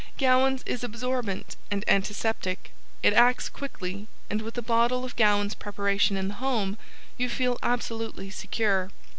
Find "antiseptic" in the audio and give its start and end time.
1.87-2.71